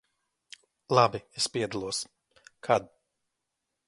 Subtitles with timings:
[0.97, 1.99] Labi, es piedalos.
[2.69, 2.89] Kad?